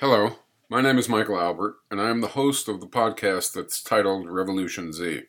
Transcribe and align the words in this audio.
Hello, 0.00 0.36
my 0.70 0.80
name 0.80 0.96
is 0.96 1.10
Michael 1.10 1.38
Albert, 1.38 1.76
and 1.90 2.00
I 2.00 2.08
am 2.08 2.22
the 2.22 2.28
host 2.28 2.68
of 2.68 2.80
the 2.80 2.86
podcast 2.86 3.52
that's 3.52 3.82
titled 3.82 4.30
Revolution 4.30 4.94
Z. 4.94 5.24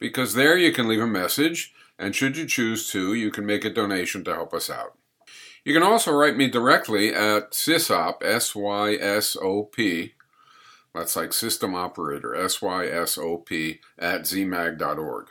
Because 0.00 0.34
there 0.34 0.58
you 0.58 0.72
can 0.72 0.88
leave 0.88 1.00
a 1.00 1.06
message, 1.06 1.72
and 1.96 2.12
should 2.12 2.36
you 2.36 2.46
choose 2.46 2.90
to, 2.90 3.14
you 3.14 3.30
can 3.30 3.46
make 3.46 3.64
a 3.64 3.70
donation 3.70 4.24
to 4.24 4.34
help 4.34 4.52
us 4.52 4.68
out. 4.68 4.96
You 5.64 5.74
can 5.74 5.82
also 5.82 6.12
write 6.12 6.36
me 6.36 6.48
directly 6.48 7.14
at 7.14 7.52
sysop, 7.52 8.22
S-Y-S-O-P, 8.22 10.14
that's 10.94 11.16
like 11.16 11.32
system 11.32 11.74
operator, 11.74 12.34
S-Y-S-O-P, 12.34 13.80
at 13.98 14.22
zmag.org. 14.22 15.28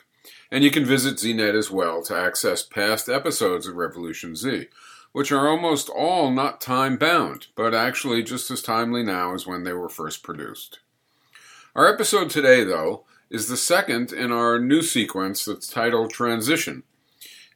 And 0.51 0.63
you 0.63 0.71
can 0.71 0.85
visit 0.85 1.17
ZNet 1.17 1.53
as 1.53 1.69
well 1.69 2.01
to 2.03 2.15
access 2.15 2.63
past 2.63 3.09
episodes 3.09 3.67
of 3.67 3.75
Revolution 3.75 4.35
Z, 4.35 4.67
which 5.11 5.31
are 5.31 5.47
almost 5.47 5.89
all 5.89 6.31
not 6.31 6.61
time 6.61 6.97
bound, 6.97 7.47
but 7.55 7.73
actually 7.73 8.23
just 8.23 8.49
as 8.51 8.61
timely 8.61 9.03
now 9.03 9.33
as 9.33 9.45
when 9.45 9.63
they 9.63 9.73
were 9.73 9.89
first 9.89 10.23
produced. 10.23 10.79
Our 11.75 11.91
episode 11.91 12.29
today, 12.29 12.63
though, 12.63 13.05
is 13.29 13.47
the 13.47 13.57
second 13.57 14.11
in 14.11 14.31
our 14.31 14.59
new 14.59 14.81
sequence 14.81 15.45
that's 15.45 15.67
titled 15.67 16.11
Transition. 16.11 16.83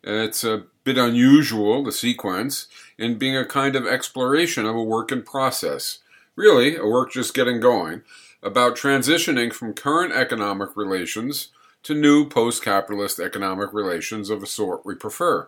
It's 0.03 0.43
a 0.43 0.65
bit 0.83 0.97
unusual, 0.97 1.83
the 1.83 1.91
sequence, 1.91 2.67
in 2.97 3.17
being 3.17 3.37
a 3.37 3.45
kind 3.45 3.75
of 3.75 3.87
exploration 3.87 4.65
of 4.65 4.75
a 4.75 4.83
work 4.83 5.11
in 5.11 5.23
process. 5.23 5.99
Really, 6.35 6.75
a 6.75 6.85
work 6.85 7.11
just 7.11 7.33
getting 7.33 7.59
going, 7.59 8.01
about 8.41 8.75
transitioning 8.75 9.53
from 9.53 9.73
current 9.73 10.13
economic 10.13 10.75
relations 10.75 11.49
to 11.83 11.93
new 11.93 12.27
post 12.27 12.63
capitalist 12.63 13.19
economic 13.19 13.73
relations 13.73 14.29
of 14.29 14.43
a 14.43 14.47
sort 14.47 14.85
we 14.85 14.95
prefer. 14.95 15.47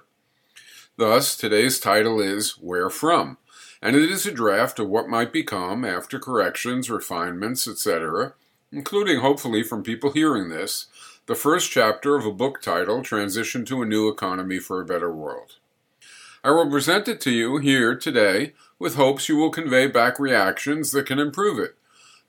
Thus, 0.97 1.35
today's 1.35 1.79
title 1.79 2.21
is 2.21 2.51
Where 2.51 2.89
From? 2.89 3.37
And 3.81 3.95
it 3.95 4.09
is 4.09 4.25
a 4.25 4.31
draft 4.31 4.79
of 4.79 4.87
what 4.87 5.09
might 5.09 5.33
become, 5.33 5.83
after 5.83 6.17
corrections, 6.17 6.89
refinements, 6.89 7.67
etc., 7.67 8.33
including 8.75 9.21
hopefully 9.21 9.63
from 9.63 9.81
people 9.81 10.11
hearing 10.11 10.49
this, 10.49 10.87
the 11.27 11.33
first 11.33 11.71
chapter 11.71 12.17
of 12.17 12.25
a 12.25 12.31
book 12.31 12.61
titled 12.61 13.05
Transition 13.05 13.63
to 13.63 13.81
a 13.81 13.85
New 13.85 14.09
Economy 14.09 14.59
for 14.59 14.81
a 14.81 14.85
Better 14.85 15.11
World. 15.13 15.55
I 16.43 16.51
will 16.51 16.69
present 16.69 17.07
it 17.07 17.21
to 17.21 17.31
you 17.31 17.57
here 17.57 17.95
today 17.95 18.51
with 18.77 18.95
hopes 18.95 19.29
you 19.29 19.37
will 19.37 19.49
convey 19.49 19.87
back 19.87 20.19
reactions 20.19 20.91
that 20.91 21.05
can 21.05 21.19
improve 21.19 21.57
it. 21.57 21.75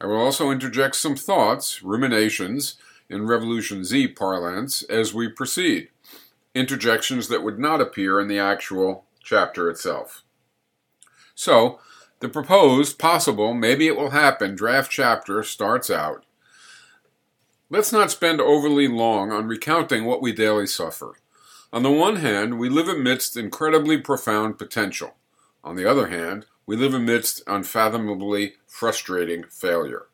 I 0.01 0.07
will 0.07 0.19
also 0.19 0.53
interject 0.53 0.95
some 0.95 1.17
thoughts, 1.17 1.83
ruminations, 1.83 2.77
in 3.09 3.27
Revolution 3.27 3.85
Z 3.85 4.09
parlance 4.09 4.83
as 4.85 5.13
we 5.13 5.29
proceed, 5.29 5.89
interjections 6.55 7.27
that 7.27 7.43
would 7.43 7.59
not 7.59 7.81
appear 7.81 8.21
in 8.21 8.29
the 8.29 8.39
actual 8.39 9.05
chapter 9.21 9.69
itself. 9.69 10.23
So, 11.35 11.81
the 12.21 12.29
proposed, 12.29 13.01
possible, 13.01 13.53
maybe 13.53 13.89
it 13.89 13.97
will 13.97 14.11
happen 14.11 14.55
draft 14.55 14.93
chapter 14.93 15.43
starts 15.43 15.91
out 15.91 16.25
Let's 17.69 17.93
not 17.93 18.13
spend 18.13 18.41
overly 18.41 18.87
long 18.87 19.33
on 19.33 19.49
recounting 19.49 20.05
what 20.05 20.23
we 20.23 20.33
daily 20.33 20.69
suffer. 20.69 21.17
On 21.73 21.83
the 21.83 21.91
one 21.91 22.17
hand, 22.17 22.61
we 22.61 22.69
live 22.69 22.87
amidst 22.87 23.37
incredibly 23.37 23.99
profound 23.99 24.57
potential. 24.57 25.17
On 25.65 25.75
the 25.75 25.85
other 25.85 26.07
hand, 26.07 26.47
we 26.65 26.77
live 26.77 26.95
amidst 26.95 27.43
unfathomably 27.49 28.55
frustrating 28.69 29.43
failure. 29.51 30.07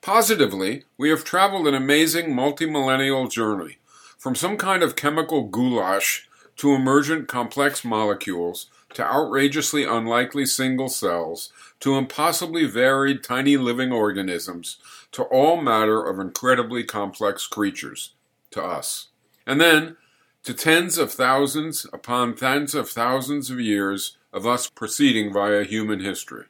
Positively, 0.00 0.84
we 0.96 1.10
have 1.10 1.24
traveled 1.24 1.68
an 1.68 1.74
amazing 1.74 2.28
multimillennial 2.28 3.30
journey 3.30 3.76
from 4.16 4.34
some 4.34 4.56
kind 4.56 4.82
of 4.82 4.96
chemical 4.96 5.42
goulash 5.44 6.26
to 6.56 6.72
emergent 6.72 7.28
complex 7.28 7.84
molecules 7.84 8.70
to 8.94 9.04
outrageously 9.04 9.84
unlikely 9.84 10.46
single 10.46 10.88
cells 10.88 11.52
to 11.80 11.96
impossibly 11.96 12.64
varied 12.64 13.22
tiny 13.22 13.56
living 13.56 13.92
organisms, 13.92 14.78
to 15.12 15.22
all 15.24 15.60
matter 15.60 16.04
of 16.04 16.18
incredibly 16.18 16.84
complex 16.84 17.46
creatures, 17.46 18.14
to 18.50 18.62
us. 18.62 19.08
And 19.46 19.60
then 19.60 19.96
to 20.44 20.54
tens 20.54 20.98
of 20.98 21.12
thousands 21.12 21.86
upon 21.92 22.34
tens 22.34 22.74
of 22.74 22.88
thousands 22.88 23.50
of 23.50 23.60
years 23.60 24.16
of 24.32 24.46
us 24.46 24.68
proceeding 24.68 25.32
via 25.32 25.64
human 25.64 26.00
history. 26.00 26.44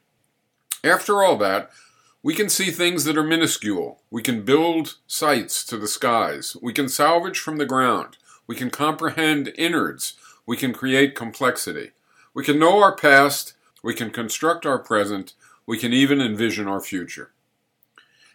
After 0.83 1.23
all 1.23 1.37
that, 1.37 1.69
we 2.21 2.33
can 2.33 2.49
see 2.49 2.71
things 2.71 3.05
that 3.05 3.17
are 3.17 3.23
minuscule. 3.23 4.01
We 4.11 4.21
can 4.21 4.43
build 4.43 4.95
sights 5.07 5.65
to 5.65 5.77
the 5.77 5.87
skies. 5.87 6.55
We 6.61 6.73
can 6.73 6.89
salvage 6.89 7.39
from 7.39 7.57
the 7.57 7.65
ground. 7.65 8.17
We 8.45 8.55
can 8.55 8.69
comprehend 8.69 9.53
innards. 9.57 10.13
We 10.45 10.57
can 10.57 10.73
create 10.73 11.15
complexity. 11.15 11.91
We 12.33 12.43
can 12.43 12.59
know 12.59 12.81
our 12.81 12.95
past 12.95 13.53
we 13.81 13.93
can 13.93 14.09
construct 14.11 14.65
our 14.65 14.79
present, 14.79 15.33
we 15.65 15.77
can 15.77 15.93
even 15.93 16.21
envision 16.21 16.67
our 16.67 16.81
future. 16.81 17.31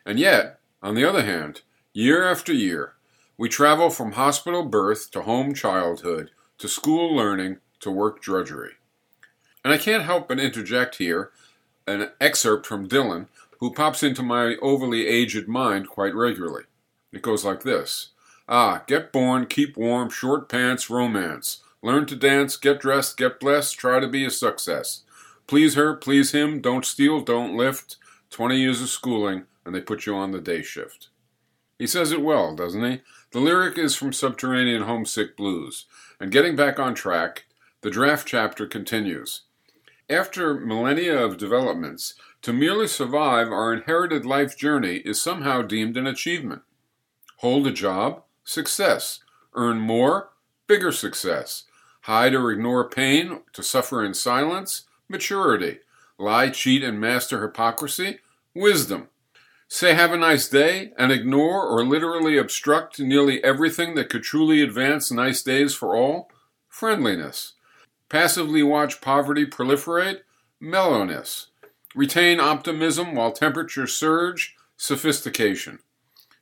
And 0.06 0.18
yet, 0.18 0.58
on 0.82 0.94
the 0.94 1.04
other 1.04 1.22
hand, 1.22 1.62
year 1.92 2.26
after 2.26 2.52
year, 2.52 2.94
we 3.36 3.48
travel 3.48 3.90
from 3.90 4.12
hospital 4.12 4.64
birth 4.64 5.10
to 5.10 5.22
home 5.22 5.54
childhood 5.54 6.30
to 6.58 6.68
school 6.68 7.14
learning 7.14 7.58
to 7.80 7.90
work 7.90 8.22
drudgery. 8.22 8.72
And 9.64 9.72
I 9.72 9.78
can't 9.78 10.04
help 10.04 10.28
but 10.28 10.38
interject 10.38 10.96
here 10.96 11.30
an 11.86 12.10
excerpt 12.20 12.66
from 12.66 12.88
Dylan, 12.88 13.26
who 13.60 13.72
pops 13.72 14.02
into 14.02 14.22
my 14.22 14.56
overly 14.62 15.06
aged 15.06 15.48
mind 15.48 15.88
quite 15.88 16.14
regularly. 16.14 16.64
It 17.12 17.22
goes 17.22 17.44
like 17.44 17.62
this 17.62 18.10
Ah, 18.48 18.84
get 18.86 19.12
born, 19.12 19.46
keep 19.46 19.76
warm, 19.76 20.10
short 20.10 20.48
pants, 20.48 20.88
romance. 20.88 21.62
Learn 21.84 22.06
to 22.06 22.16
dance, 22.16 22.56
get 22.56 22.80
dressed, 22.80 23.18
get 23.18 23.38
blessed, 23.38 23.78
try 23.78 24.00
to 24.00 24.08
be 24.08 24.24
a 24.24 24.30
success. 24.30 25.02
Please 25.46 25.74
her, 25.74 25.94
please 25.94 26.32
him, 26.32 26.62
don't 26.62 26.86
steal, 26.86 27.20
don't 27.20 27.54
lift. 27.54 27.98
20 28.30 28.56
years 28.56 28.80
of 28.80 28.88
schooling, 28.88 29.44
and 29.66 29.74
they 29.74 29.82
put 29.82 30.06
you 30.06 30.14
on 30.14 30.30
the 30.30 30.40
day 30.40 30.62
shift. 30.62 31.08
He 31.78 31.86
says 31.86 32.10
it 32.10 32.22
well, 32.22 32.56
doesn't 32.56 32.82
he? 32.82 33.02
The 33.32 33.38
lyric 33.38 33.76
is 33.76 33.96
from 33.96 34.14
Subterranean 34.14 34.84
Homesick 34.84 35.36
Blues. 35.36 35.84
And 36.18 36.32
getting 36.32 36.56
back 36.56 36.78
on 36.78 36.94
track, 36.94 37.44
the 37.82 37.90
draft 37.90 38.26
chapter 38.26 38.66
continues. 38.66 39.42
After 40.08 40.54
millennia 40.54 41.22
of 41.22 41.36
developments, 41.36 42.14
to 42.40 42.54
merely 42.54 42.88
survive 42.88 43.48
our 43.48 43.74
inherited 43.74 44.24
life 44.24 44.56
journey 44.56 45.02
is 45.04 45.20
somehow 45.20 45.60
deemed 45.60 45.98
an 45.98 46.06
achievement. 46.06 46.62
Hold 47.40 47.66
a 47.66 47.70
job? 47.72 48.22
Success. 48.42 49.20
Earn 49.54 49.80
more? 49.80 50.30
Bigger 50.66 50.90
success. 50.90 51.64
Hide 52.04 52.34
or 52.34 52.50
ignore 52.50 52.86
pain? 52.86 53.40
To 53.54 53.62
suffer 53.62 54.04
in 54.04 54.12
silence? 54.12 54.82
Maturity. 55.08 55.78
Lie, 56.18 56.50
cheat, 56.50 56.84
and 56.84 57.00
master 57.00 57.40
hypocrisy? 57.40 58.18
Wisdom. 58.54 59.08
Say 59.68 59.94
have 59.94 60.12
a 60.12 60.18
nice 60.18 60.46
day 60.46 60.92
and 60.98 61.10
ignore 61.10 61.66
or 61.66 61.82
literally 61.82 62.36
obstruct 62.36 63.00
nearly 63.00 63.42
everything 63.42 63.94
that 63.94 64.10
could 64.10 64.22
truly 64.22 64.60
advance 64.60 65.10
nice 65.10 65.42
days 65.42 65.74
for 65.74 65.96
all? 65.96 66.30
Friendliness. 66.68 67.54
Passively 68.10 68.62
watch 68.62 69.00
poverty 69.00 69.46
proliferate? 69.46 70.20
Mellowness. 70.60 71.46
Retain 71.94 72.38
optimism 72.38 73.14
while 73.14 73.32
temperatures 73.32 73.94
surge? 73.94 74.54
Sophistication. 74.76 75.78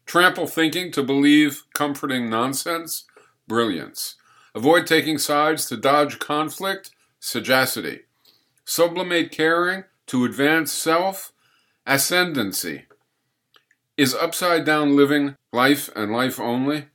Trample 0.06 0.48
thinking 0.48 0.90
to 0.90 1.04
believe 1.04 1.62
comforting 1.72 2.28
nonsense? 2.28 3.04
Brilliance. 3.46 4.16
Avoid 4.54 4.86
taking 4.86 5.18
sides 5.18 5.66
to 5.66 5.76
dodge 5.76 6.18
conflict? 6.18 6.90
Sagacity 7.20 8.00
sublimate 8.64 9.30
caring 9.30 9.84
to 10.06 10.24
advance 10.24 10.72
self, 10.72 11.32
ascendancy. 11.86 12.84
Is 13.96 14.14
upside 14.14 14.64
down 14.64 14.96
living 14.96 15.36
life 15.52 15.90
and 15.94 16.12
life 16.12 16.40
only? 16.40 16.86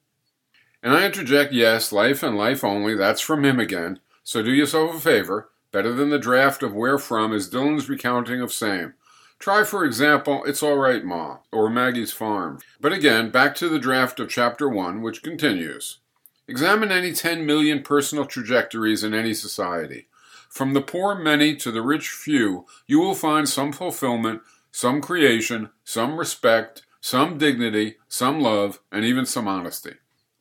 And 0.81 0.93
I 0.93 1.05
interject, 1.05 1.53
yes, 1.53 1.91
life 1.91 2.23
and 2.23 2.37
life 2.37 2.63
only, 2.63 2.95
that's 2.95 3.21
from 3.21 3.43
him 3.43 3.59
again, 3.59 3.99
so 4.23 4.41
do 4.41 4.51
yourself 4.51 4.95
a 4.95 4.99
favor. 4.99 5.49
Better 5.71 5.93
than 5.93 6.09
the 6.09 6.19
draft 6.19 6.63
of 6.63 6.73
Where 6.73 6.97
From 6.97 7.33
is 7.33 7.49
Dylan's 7.49 7.89
recounting 7.89 8.41
of 8.41 8.53
same. 8.53 8.93
Try, 9.37 9.63
for 9.63 9.85
example, 9.85 10.43
It's 10.45 10.63
Alright 10.63 11.03
Ma, 11.03 11.37
or 11.51 11.69
Maggie's 11.69 12.11
Farm. 12.13 12.59
But 12.79 12.93
again, 12.93 13.29
back 13.29 13.53
to 13.55 13.69
the 13.69 13.77
draft 13.77 14.19
of 14.19 14.29
Chapter 14.29 14.67
1, 14.67 15.01
which 15.01 15.21
continues. 15.21 15.99
Examine 16.47 16.91
any 16.91 17.11
10 17.11 17.45
million 17.45 17.83
personal 17.83 18.25
trajectories 18.25 19.03
in 19.03 19.13
any 19.13 19.33
society. 19.33 20.07
From 20.49 20.73
the 20.73 20.81
poor 20.81 21.13
many 21.13 21.55
to 21.57 21.71
the 21.71 21.81
rich 21.81 22.09
few, 22.09 22.65
you 22.87 22.99
will 22.99 23.15
find 23.15 23.49
some 23.49 23.73
fulfillment, 23.73 24.41
some 24.71 25.01
creation, 25.01 25.69
some 25.83 26.17
respect, 26.17 26.83
some 27.01 27.37
dignity, 27.37 27.97
some 28.07 28.39
love, 28.39 28.79
and 28.91 29.03
even 29.03 29.25
some 29.25 29.47
honesty. 29.47 29.95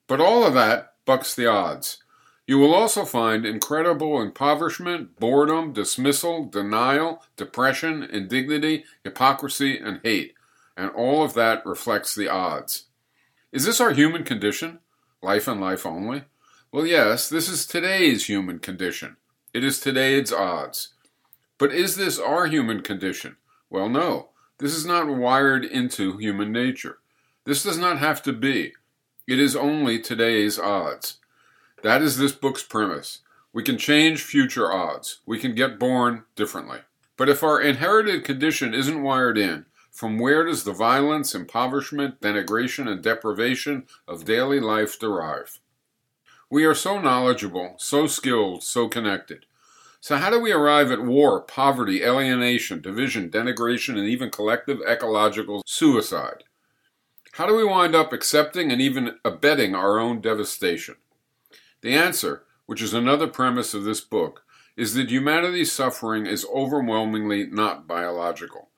But 0.07 0.21
all 0.21 0.45
of 0.45 0.55
that 0.55 0.95
bucks 1.05 1.35
the 1.35 1.47
odds. 1.47 1.99
You 2.47 2.59
will 2.59 2.75
also 2.75 3.05
find 3.05 3.45
incredible 3.45 4.23
impoverishment, 4.23 5.19
boredom, 5.19 5.73
dismissal, 5.73 6.45
denial, 6.45 7.25
depression, 7.37 8.05
indignity, 8.05 8.85
hypocrisy, 9.03 9.79
and 9.79 10.01
hate, 10.05 10.35
and 10.77 10.91
all 10.91 11.25
of 11.25 11.35
that 11.35 11.67
reflects 11.67 12.15
the 12.15 12.29
odds. 12.29 12.85
Is 13.51 13.65
this 13.65 13.81
our 13.81 13.91
human 13.91 14.23
condition? 14.23 14.79
Life 15.27 15.49
and 15.49 15.61
life 15.61 15.85
only? 15.85 16.23
Well, 16.71 16.87
yes, 16.87 17.29
this 17.29 17.49
is 17.49 17.67
today's 17.67 18.27
human 18.27 18.61
condition. 18.61 19.17
It 19.53 19.65
is 19.65 19.81
today's 19.81 20.33
odds. 20.33 20.91
But 21.59 21.75
is 21.75 21.97
this 21.97 22.17
our 22.17 22.47
human 22.47 22.81
condition? 22.81 23.35
Well, 23.69 23.89
no. 23.89 24.29
This 24.59 24.73
is 24.73 24.87
not 24.87 25.09
wired 25.09 25.65
into 25.65 26.17
human 26.19 26.53
nature. 26.53 26.99
This 27.45 27.65
does 27.65 27.77
not 27.77 27.99
have 27.99 28.23
to 28.23 28.33
be. 28.33 28.75
It 29.27 29.41
is 29.41 29.57
only 29.57 29.99
today's 29.99 30.61
odds. 30.61 31.17
That 31.83 32.03
is 32.03 32.19
this 32.19 32.31
book's 32.31 32.63
premise. 32.63 33.23
We 33.53 33.65
can 33.65 33.79
change 33.79 34.23
future 34.23 34.73
odds. 34.73 35.23
We 35.27 35.41
can 35.41 35.57
get 35.57 35.81
born 35.81 36.23
differently. 36.37 36.83
But 37.17 37.29
if 37.29 37.43
our 37.43 37.61
inherited 37.61 38.23
condition 38.23 38.75
isn't 38.75 39.03
wired 39.03 39.39
in, 39.39 39.67
from 39.97 40.19
where 40.19 40.45
does 40.45 40.65
the 40.65 40.75
violence, 40.75 41.35
impoverishment, 41.35 42.21
denigration, 42.21 42.87
and 42.87 43.03
deprivation 43.03 43.87
of 44.07 44.27
daily 44.27 44.61
life 44.61 44.99
derive? 44.99 45.59
We 46.51 46.67
are 46.67 46.75
so 46.75 47.01
knowledgeable, 47.01 47.77
so 47.79 48.07
skilled, 48.07 48.63
so 48.63 48.89
connected. 48.89 49.47
So, 50.03 50.19
how 50.19 50.29
do 50.29 50.39
we 50.39 50.53
arrive 50.53 50.91
at 50.91 51.03
war, 51.03 51.41
poverty, 51.41 52.05
alienation, 52.05 52.83
division, 52.83 53.31
denigration, 53.31 53.99
and 53.99 54.07
even 54.07 54.29
collective 54.29 54.83
ecological 54.87 55.63
suicide? 55.65 56.45
How 57.33 57.47
do 57.47 57.57
we 57.57 57.65
wind 57.65 57.95
up 57.95 58.13
accepting 58.13 58.71
and 58.71 58.83
even 58.83 59.17
abetting 59.25 59.75
our 59.75 59.99
own 59.99 60.21
devastation? 60.21 60.97
The 61.81 61.95
answer, 61.95 62.43
which 62.67 62.83
is 62.83 62.93
another 62.93 63.29
premise 63.29 63.73
of 63.73 63.85
this 63.85 64.03
book, 64.03 64.45
is 64.77 64.93
that 64.93 65.11
humanity's 65.11 65.73
suffering 65.73 66.27
is 66.27 66.47
overwhelmingly 66.55 67.47
not 67.47 67.87
biological. 67.87 68.69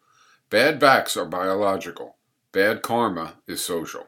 Bad 0.51 0.79
backs 0.79 1.15
are 1.15 1.27
biological, 1.27 2.17
bad 2.53 2.81
karma 2.81 3.35
is 3.47 3.63
social. 3.63 4.07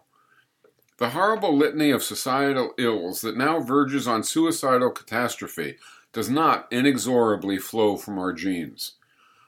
The 0.97 1.11
horrible 1.11 1.55
litany 1.55 1.91
of 1.91 2.03
societal 2.03 2.73
ills 2.79 3.21
that 3.21 3.37
now 3.37 3.61
verges 3.61 4.09
on 4.09 4.23
suicidal 4.23 4.91
catastrophe 4.91 5.77
does 6.15 6.31
not 6.31 6.67
inexorably 6.73 7.59
flow 7.59 7.99
from 7.99 8.19
our 8.19 8.33
genes. 8.33 8.93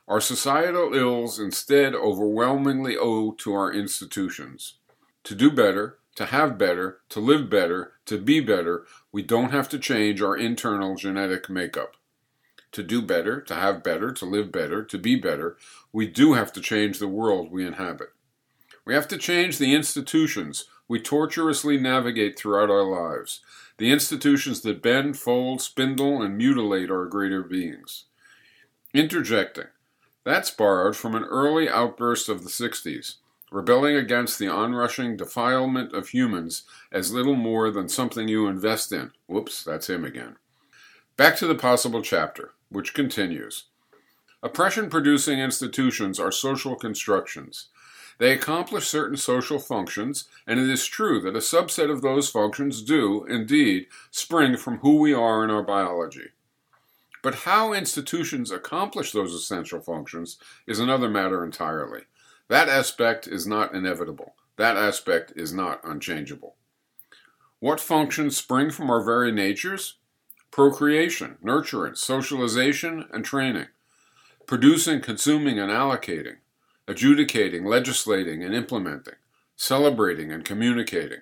Our 0.06 0.20
societal 0.20 0.92
ills 0.92 1.38
instead 1.38 1.94
overwhelmingly 1.94 2.98
owe 2.98 3.32
to 3.38 3.54
our 3.54 3.72
institutions. 3.72 4.74
To 5.24 5.34
do 5.34 5.50
better, 5.50 5.96
to 6.16 6.26
have 6.26 6.58
better, 6.58 6.98
to 7.08 7.20
live 7.20 7.48
better, 7.48 7.92
to 8.04 8.18
be 8.18 8.40
better, 8.40 8.84
we 9.12 9.22
don't 9.22 9.50
have 9.50 9.70
to 9.70 9.78
change 9.78 10.20
our 10.20 10.36
internal 10.36 10.94
genetic 10.96 11.48
makeup. 11.48 11.96
To 12.72 12.82
do 12.82 13.02
better, 13.02 13.40
to 13.42 13.54
have 13.54 13.82
better, 13.82 14.12
to 14.12 14.24
live 14.24 14.50
better, 14.50 14.82
to 14.82 14.98
be 14.98 15.16
better, 15.16 15.56
we 15.92 16.06
do 16.06 16.32
have 16.32 16.52
to 16.54 16.60
change 16.60 16.98
the 16.98 17.08
world 17.08 17.50
we 17.50 17.66
inhabit. 17.66 18.12
We 18.84 18.94
have 18.94 19.06
to 19.08 19.18
change 19.18 19.58
the 19.58 19.74
institutions 19.74 20.64
we 20.88 21.00
tortuously 21.00 21.78
navigate 21.78 22.38
throughout 22.38 22.70
our 22.70 22.82
lives, 22.82 23.40
the 23.78 23.92
institutions 23.92 24.62
that 24.62 24.82
bend, 24.82 25.18
fold, 25.18 25.60
spindle, 25.60 26.22
and 26.22 26.36
mutilate 26.36 26.90
our 26.90 27.06
greater 27.06 27.42
beings. 27.42 28.04
Interjecting. 28.92 29.68
That's 30.24 30.50
borrowed 30.50 30.96
from 30.96 31.14
an 31.14 31.24
early 31.24 31.68
outburst 31.68 32.28
of 32.28 32.42
the 32.42 32.50
60s 32.50 33.16
rebelling 33.52 33.94
against 33.96 34.38
the 34.38 34.48
onrushing 34.48 35.16
defilement 35.16 35.92
of 35.92 36.08
humans 36.08 36.62
as 36.90 37.12
little 37.12 37.36
more 37.36 37.70
than 37.70 37.88
something 37.88 38.26
you 38.26 38.46
invest 38.46 38.92
in. 38.92 39.12
Whoops, 39.26 39.62
that's 39.62 39.90
him 39.90 40.04
again. 40.04 40.36
Back 41.16 41.36
to 41.36 41.46
the 41.46 41.54
possible 41.54 42.02
chapter, 42.02 42.52
which 42.72 42.94
continues. 42.94 43.64
Oppression 44.42 44.90
producing 44.90 45.38
institutions 45.38 46.18
are 46.18 46.32
social 46.32 46.74
constructions. 46.74 47.68
They 48.18 48.32
accomplish 48.32 48.88
certain 48.88 49.16
social 49.16 49.58
functions, 49.58 50.24
and 50.46 50.60
it 50.60 50.68
is 50.68 50.86
true 50.86 51.20
that 51.22 51.36
a 51.36 51.40
subset 51.40 51.90
of 51.90 52.02
those 52.02 52.28
functions 52.28 52.82
do, 52.82 53.24
indeed, 53.24 53.86
spring 54.10 54.56
from 54.56 54.78
who 54.78 54.96
we 54.96 55.12
are 55.12 55.44
in 55.44 55.50
our 55.50 55.62
biology. 55.62 56.30
But 57.22 57.36
how 57.46 57.72
institutions 57.72 58.50
accomplish 58.50 59.12
those 59.12 59.32
essential 59.32 59.80
functions 59.80 60.38
is 60.66 60.80
another 60.80 61.08
matter 61.08 61.44
entirely. 61.44 62.02
That 62.48 62.68
aspect 62.68 63.26
is 63.28 63.46
not 63.46 63.74
inevitable. 63.74 64.34
That 64.56 64.76
aspect 64.76 65.32
is 65.36 65.52
not 65.52 65.80
unchangeable. 65.84 66.56
What 67.60 67.80
functions 67.80 68.36
spring 68.36 68.70
from 68.70 68.90
our 68.90 69.02
very 69.02 69.30
natures? 69.30 69.94
Procreation, 70.52 71.38
nurturance, 71.42 71.96
socialization, 71.96 73.08
and 73.10 73.24
training. 73.24 73.68
Producing, 74.46 75.00
consuming, 75.00 75.58
and 75.58 75.72
allocating. 75.72 76.36
Adjudicating, 76.86 77.64
legislating, 77.64 78.44
and 78.44 78.54
implementing. 78.54 79.14
Celebrating 79.56 80.30
and 80.30 80.44
communicating. 80.44 81.20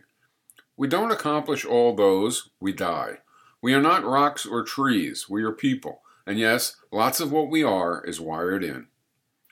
We 0.77 0.89
don't 0.89 1.13
accomplish 1.13 1.65
all 1.65 1.95
those, 1.95 2.51
we 2.59 2.73
die. 2.73 3.19
We 3.63 3.73
are 3.73 3.81
not 3.81 4.05
rocks 4.05 4.45
or 4.45 4.65
trees, 4.65 5.31
we 5.31 5.45
are 5.45 5.53
people. 5.53 6.03
And 6.27 6.37
yes, 6.37 6.75
lots 6.91 7.21
of 7.21 7.31
what 7.31 7.51
we 7.51 7.63
are 7.63 8.05
is 8.05 8.21
wired 8.21 8.65
in. 8.65 8.89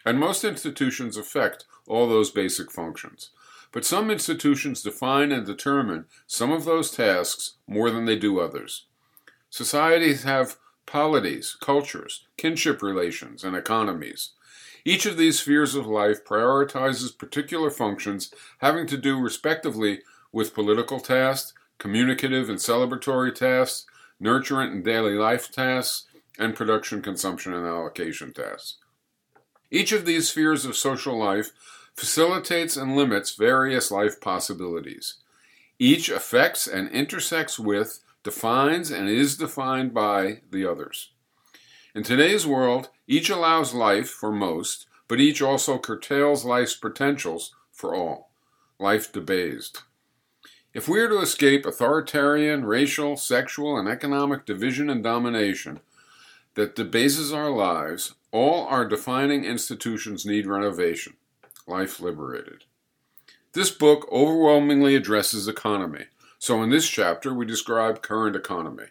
And 0.05 0.19
most 0.19 0.43
institutions 0.43 1.17
affect 1.17 1.67
all 1.87 2.09
those 2.09 2.33
basic 2.33 2.73
functions. 2.73 3.31
But 3.71 3.85
some 3.85 4.11
institutions 4.11 4.83
define 4.83 5.31
and 5.31 5.47
determine 5.47 6.07
some 6.27 6.51
of 6.51 6.65
those 6.65 6.91
tasks 6.91 7.59
more 7.69 7.93
than 7.93 8.07
they 8.07 8.17
do 8.17 8.41
others. 8.41 8.87
Societies 9.51 10.25
have 10.25 10.57
polities, 10.87 11.57
cultures, 11.61 12.27
kinship 12.37 12.83
relations, 12.83 13.45
and 13.45 13.57
economies. 13.57 14.31
Each 14.85 15.07
of 15.07 15.17
these 15.17 15.41
spheres 15.41 15.75
of 15.75 15.87
life 15.87 16.25
prioritizes 16.25 17.17
particular 17.17 17.71
functions 17.71 18.33
having 18.59 18.87
to 18.87 18.97
do 18.97 19.19
respectively 19.19 20.01
with 20.33 20.55
political 20.55 21.01
tasks, 21.01 21.53
communicative 21.79 22.49
and 22.49 22.59
celebratory 22.59 23.35
tasks, 23.35 23.87
nurturant 24.23 24.73
and 24.73 24.85
daily 24.85 25.15
life 25.15 25.51
tasks, 25.53 26.07
and 26.39 26.55
production, 26.55 27.03
consumption, 27.03 27.53
and 27.53 27.67
allocation 27.67 28.33
tasks. 28.33 28.77
Each 29.71 29.93
of 29.93 30.07
these 30.07 30.29
spheres 30.29 30.65
of 30.65 30.77
social 30.77 31.19
life 31.19 31.51
facilitates 31.95 32.77
and 32.77 32.97
limits 32.97 33.35
various 33.35 33.91
life 33.91 34.21
possibilities. 34.21 35.15
Each 35.79 36.09
affects 36.09 36.67
and 36.67 36.89
intersects 36.91 37.59
with, 37.59 38.01
defines, 38.29 38.91
and 38.91 39.09
is 39.09 39.39
defined 39.39 39.95
by 39.95 40.43
the 40.51 40.67
others. 40.71 41.13
In 41.95 42.03
today's 42.03 42.47
world, 42.47 42.91
each 43.07 43.31
allows 43.31 43.73
life 43.73 44.11
for 44.11 44.31
most, 44.31 44.87
but 45.09 45.19
each 45.19 45.41
also 45.41 45.79
curtails 45.79 46.45
life's 46.45 46.77
potentials 46.77 47.55
for 47.73 47.95
all. 47.95 48.31
Life 48.79 49.11
debased. 49.11 49.83
If 50.75 50.89
we 50.89 51.01
are 51.01 51.09
to 51.09 51.23
escape 51.23 51.65
authoritarian, 51.65 52.67
racial, 52.67 53.17
sexual, 53.17 53.79
and 53.79 53.89
economic 53.89 54.45
division 54.45 54.91
and 54.91 55.03
domination 55.03 55.81
that 56.53 56.77
debases 56.77 57.33
our 57.33 57.51
lives, 57.51 58.15
all 58.31 58.67
our 58.67 58.87
defining 58.87 59.47
institutions 59.47 60.27
need 60.27 60.47
renovation. 60.47 61.15
Life 61.67 61.99
Liberated. 61.99 62.65
This 63.55 63.71
book 63.71 64.07
overwhelmingly 64.13 64.95
addresses 64.95 65.49
economy, 65.49 66.05
so 66.39 66.63
in 66.63 66.71
this 66.71 66.89
chapter 66.89 67.35
we 67.35 67.47
describe 67.47 68.03
current 68.03 68.37
economy. 68.37 68.87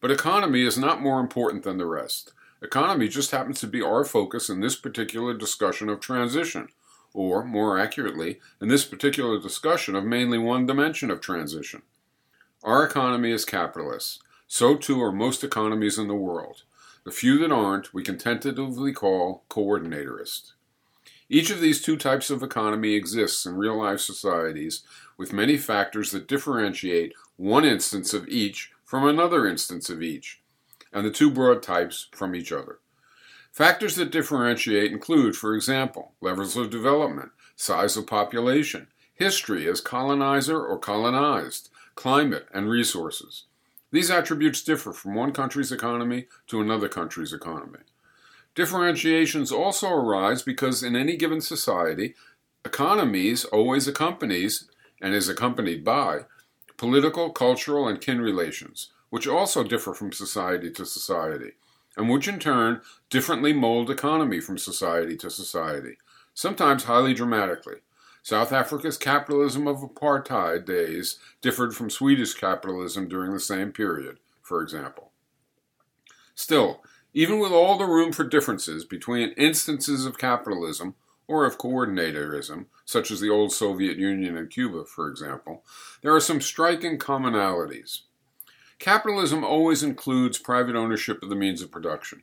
But 0.00 0.10
economy 0.10 0.62
is 0.62 0.78
not 0.78 1.00
more 1.00 1.20
important 1.20 1.62
than 1.62 1.78
the 1.78 1.86
rest. 1.86 2.32
Economy 2.60 3.08
just 3.08 3.30
happens 3.30 3.60
to 3.60 3.66
be 3.66 3.82
our 3.82 4.04
focus 4.04 4.48
in 4.48 4.60
this 4.60 4.76
particular 4.76 5.34
discussion 5.34 5.88
of 5.88 6.00
transition, 6.00 6.68
or, 7.12 7.44
more 7.44 7.78
accurately, 7.78 8.40
in 8.60 8.68
this 8.68 8.84
particular 8.84 9.40
discussion 9.40 9.94
of 9.94 10.04
mainly 10.04 10.38
one 10.38 10.66
dimension 10.66 11.10
of 11.10 11.20
transition. 11.20 11.82
Our 12.62 12.84
economy 12.84 13.32
is 13.32 13.44
capitalist. 13.44 14.22
So 14.46 14.76
too 14.76 15.02
are 15.02 15.12
most 15.12 15.42
economies 15.42 15.98
in 15.98 16.08
the 16.08 16.14
world. 16.14 16.62
The 17.04 17.10
few 17.10 17.38
that 17.38 17.50
aren't, 17.50 17.92
we 17.92 18.04
can 18.04 18.16
tentatively 18.16 18.92
call 18.92 19.42
coordinatorist. 19.50 20.52
Each 21.28 21.50
of 21.50 21.60
these 21.60 21.80
two 21.80 21.96
types 21.96 22.30
of 22.30 22.42
economy 22.42 22.94
exists 22.94 23.46
in 23.46 23.56
real 23.56 23.78
life 23.78 24.00
societies 24.00 24.82
with 25.16 25.32
many 25.32 25.56
factors 25.56 26.10
that 26.10 26.28
differentiate 26.28 27.12
one 27.36 27.64
instance 27.64 28.14
of 28.14 28.28
each 28.28 28.72
from 28.84 29.06
another 29.06 29.46
instance 29.46 29.88
of 29.88 30.02
each, 30.02 30.42
and 30.92 31.06
the 31.06 31.10
two 31.10 31.30
broad 31.30 31.62
types 31.62 32.08
from 32.12 32.34
each 32.34 32.52
other. 32.52 32.78
Factors 33.50 33.96
that 33.96 34.10
differentiate 34.10 34.92
include, 34.92 35.36
for 35.36 35.54
example, 35.54 36.12
levels 36.20 36.56
of 36.56 36.70
development, 36.70 37.30
size 37.56 37.96
of 37.96 38.06
population, 38.06 38.88
history 39.14 39.68
as 39.68 39.80
colonizer 39.80 40.64
or 40.64 40.78
colonized, 40.78 41.68
climate, 41.94 42.46
and 42.52 42.68
resources. 42.68 43.44
These 43.90 44.10
attributes 44.10 44.62
differ 44.62 44.92
from 44.92 45.14
one 45.14 45.32
country's 45.32 45.70
economy 45.70 46.26
to 46.48 46.60
another 46.60 46.88
country's 46.88 47.32
economy. 47.32 47.80
Differentiations 48.54 49.52
also 49.52 49.90
arise 49.90 50.42
because 50.42 50.82
in 50.82 50.96
any 50.96 51.16
given 51.16 51.40
society, 51.40 52.14
economies 52.64 53.44
always 53.46 53.86
accompanies 53.86 54.68
and 55.02 55.14
is 55.14 55.28
accompanied 55.28 55.84
by 55.84 56.20
political, 56.78 57.30
cultural, 57.30 57.86
and 57.86 58.00
kin 58.00 58.20
relations, 58.20 58.90
which 59.10 59.26
also 59.26 59.62
differ 59.62 59.92
from 59.92 60.12
society 60.12 60.70
to 60.70 60.86
society, 60.86 61.52
and 61.96 62.08
which 62.08 62.28
in 62.28 62.38
turn 62.38 62.80
differently 63.10 63.52
mold 63.52 63.90
economy 63.90 64.40
from 64.40 64.56
society 64.56 65.16
to 65.16 65.28
society, 65.28 65.98
sometimes 66.32 66.84
highly 66.84 67.12
dramatically. 67.12 67.76
South 68.22 68.52
Africa's 68.52 68.96
capitalism 68.96 69.66
of 69.66 69.78
apartheid 69.78 70.64
days 70.64 71.18
differed 71.40 71.74
from 71.74 71.90
Swedish 71.90 72.34
capitalism 72.34 73.08
during 73.08 73.32
the 73.32 73.40
same 73.40 73.72
period, 73.72 74.18
for 74.40 74.62
example. 74.62 75.10
Still, 76.34 76.82
even 77.12 77.40
with 77.40 77.52
all 77.52 77.76
the 77.76 77.84
room 77.84 78.12
for 78.12 78.24
differences 78.24 78.84
between 78.84 79.30
instances 79.32 80.06
of 80.06 80.18
capitalism 80.18 80.94
or 81.26 81.44
of 81.44 81.58
coordinatorism, 81.58 82.66
such 82.84 83.10
as 83.10 83.20
the 83.20 83.30
old 83.30 83.52
Soviet 83.52 83.96
Union 83.96 84.36
and 84.36 84.50
Cuba, 84.50 84.84
for 84.84 85.08
example, 85.08 85.64
there 86.02 86.14
are 86.14 86.20
some 86.20 86.40
striking 86.40 86.98
commonalities. 86.98 88.00
Capitalism 88.78 89.44
always 89.44 89.82
includes 89.82 90.38
private 90.38 90.74
ownership 90.74 91.22
of 91.22 91.28
the 91.28 91.36
means 91.36 91.62
of 91.62 91.70
production. 91.70 92.22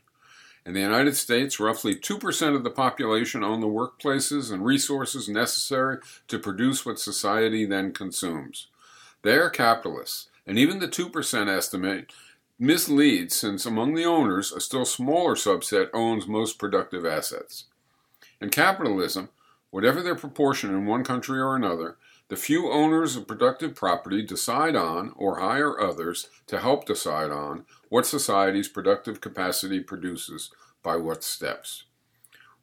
In 0.65 0.74
the 0.74 0.82
United 0.82 1.15
States, 1.15 1.60
roughly 1.60 1.96
2% 1.96 2.56
of 2.56 2.63
the 2.63 2.70
population 2.70 3.44
own 3.44 3.62
the 3.62 3.68
workplaces 3.68 4.51
and 4.51 4.65
resources 4.65 5.29
necessary 5.29 6.00
to 6.27 6.38
produce 6.38 6.86
what 6.86 7.00
society 7.00 7.65
then 7.65 7.94
consumes. 7.94 8.68
They 9.22 9.38
are 9.38 9.50
capitalists, 9.50 10.27
and 10.46 10.60
even 10.60 10.79
the 10.79 10.88
2% 10.88 11.48
estimate 11.48 12.12
misleads 12.60 13.36
since 13.36 13.65
among 13.65 13.96
the 13.96 14.06
owners, 14.06 14.51
a 14.51 14.60
still 14.60 14.86
smaller 14.86 15.36
subset 15.36 15.89
owns 15.94 16.27
most 16.27 16.60
productive 16.60 17.06
assets. 17.06 17.65
In 18.41 18.50
capitalism, 18.50 19.29
whatever 19.69 20.01
their 20.01 20.15
proportion 20.15 20.69
in 20.69 20.86
one 20.86 21.03
country 21.03 21.39
or 21.39 21.55
another, 21.55 21.98
the 22.29 22.36
few 22.36 22.72
owners 22.72 23.15
of 23.15 23.27
productive 23.27 23.75
property 23.75 24.22
decide 24.22 24.75
on, 24.75 25.13
or 25.15 25.39
hire 25.39 25.79
others 25.79 26.29
to 26.48 26.60
help 26.60 26.86
decide 26.86 27.31
on, 27.31 27.65
what 27.89 28.05
society's 28.05 28.67
productive 28.67 29.19
capacity 29.19 29.79
produces 29.79 30.51
by 30.84 30.96
what 30.96 31.24
steps. 31.24 31.86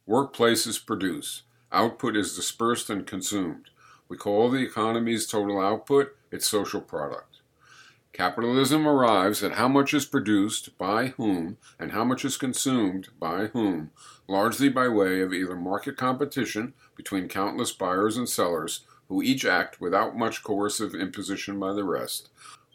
Workplaces 0.07 0.83
produce. 0.83 1.43
Output 1.71 2.15
is 2.15 2.35
dispersed 2.35 2.89
and 2.89 3.05
consumed. 3.05 3.69
We 4.07 4.15
call 4.15 4.49
the 4.49 4.63
economy's 4.63 5.27
total 5.27 5.59
output 5.59 6.15
its 6.31 6.47
social 6.47 6.79
product. 6.79 7.41
Capitalism 8.13 8.87
arrives 8.87 9.43
at 9.43 9.53
how 9.53 9.67
much 9.67 9.93
is 9.93 10.05
produced 10.05 10.77
by 10.77 11.07
whom 11.17 11.57
and 11.77 11.91
how 11.91 12.03
much 12.03 12.23
is 12.23 12.37
consumed 12.37 13.09
by 13.19 13.47
whom, 13.47 13.91
largely 14.27 14.69
by 14.69 14.87
way 14.87 15.21
of 15.21 15.33
either 15.33 15.55
market 15.55 15.97
competition 15.97 16.73
between 16.95 17.27
countless 17.27 17.71
buyers 17.71 18.17
and 18.17 18.27
sellers 18.27 18.81
who 19.07 19.21
each 19.21 19.45
act 19.45 19.79
without 19.79 20.17
much 20.17 20.43
coercive 20.43 20.93
imposition 20.93 21.59
by 21.59 21.73
the 21.73 21.83
rest, 21.83 22.29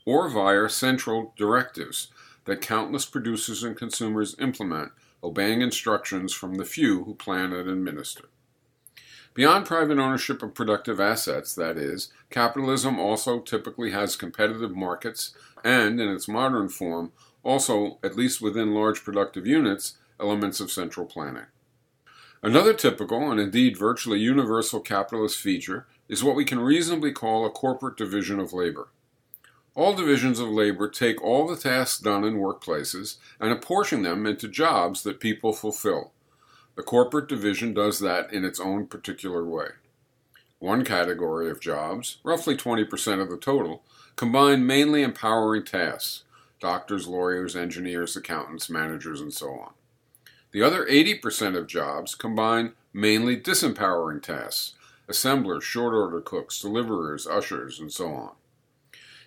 or 0.06 0.28
via 0.28 0.68
central 0.68 1.34
directives 1.36 2.08
that 2.44 2.60
countless 2.60 3.04
producers 3.04 3.62
and 3.62 3.76
consumers 3.76 4.34
implement, 4.40 4.90
obeying 5.22 5.60
instructions 5.60 6.32
from 6.32 6.54
the 6.54 6.64
few 6.64 7.04
who 7.04 7.14
plan 7.14 7.52
and 7.52 7.68
administer. 7.68 8.24
Beyond 9.34 9.64
private 9.64 9.98
ownership 9.98 10.42
of 10.42 10.54
productive 10.54 11.00
assets, 11.00 11.54
that 11.54 11.78
is, 11.78 12.12
capitalism 12.28 12.98
also 12.98 13.40
typically 13.40 13.90
has 13.92 14.16
competitive 14.16 14.76
markets 14.76 15.34
and, 15.64 16.00
in 16.00 16.08
its 16.08 16.28
modern 16.28 16.68
form, 16.68 17.12
also, 17.42 17.98
at 18.04 18.16
least 18.16 18.42
within 18.42 18.74
large 18.74 19.02
productive 19.02 19.46
units, 19.46 19.96
elements 20.22 20.60
of 20.60 20.70
central 20.70 21.04
planning. 21.04 21.46
Another 22.42 22.72
typical, 22.72 23.30
and 23.30 23.38
indeed 23.38 23.76
virtually 23.76 24.18
universal 24.18 24.80
capitalist 24.80 25.38
feature 25.38 25.86
is 26.08 26.24
what 26.24 26.36
we 26.36 26.44
can 26.44 26.60
reasonably 26.60 27.12
call 27.12 27.44
a 27.44 27.50
corporate 27.50 27.96
division 27.96 28.40
of 28.40 28.52
labor. 28.52 28.88
All 29.74 29.94
divisions 29.94 30.38
of 30.38 30.48
labor 30.48 30.88
take 30.88 31.22
all 31.22 31.46
the 31.46 31.56
tasks 31.56 32.00
done 32.00 32.24
in 32.24 32.34
workplaces 32.34 33.16
and 33.40 33.50
apportion 33.50 34.02
them 34.02 34.26
into 34.26 34.48
jobs 34.48 35.02
that 35.02 35.20
people 35.20 35.52
fulfill. 35.52 36.12
The 36.76 36.82
corporate 36.82 37.28
division 37.28 37.74
does 37.74 37.98
that 38.00 38.32
in 38.32 38.44
its 38.44 38.60
own 38.60 38.86
particular 38.86 39.44
way. 39.44 39.68
One 40.58 40.84
category 40.84 41.50
of 41.50 41.60
jobs, 41.60 42.18
roughly 42.22 42.56
20% 42.56 43.20
of 43.20 43.30
the 43.30 43.36
total, 43.36 43.82
combine 44.16 44.66
mainly 44.66 45.02
empowering 45.02 45.64
tasks 45.64 46.24
doctors, 46.60 47.08
lawyers, 47.08 47.56
engineers, 47.56 48.16
accountants, 48.16 48.70
managers, 48.70 49.20
and 49.20 49.34
so 49.34 49.50
on. 49.50 49.72
The 50.52 50.62
other 50.62 50.84
80% 50.84 51.56
of 51.56 51.66
jobs 51.66 52.14
combine 52.14 52.74
mainly 52.92 53.36
disempowering 53.36 54.22
tasks 54.22 54.74
assemblers, 55.08 55.64
short 55.64 55.92
order 55.92 56.20
cooks, 56.20 56.60
deliverers, 56.60 57.26
ushers, 57.26 57.80
and 57.80 57.92
so 57.92 58.14
on. 58.14 58.30